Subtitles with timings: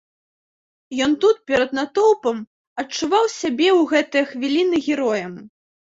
[1.05, 2.37] Ён тут перад натоўпам
[2.85, 5.33] адчуваў сябе ў гэтыя хвіліны героем.